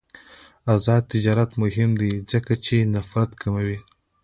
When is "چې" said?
2.65-2.77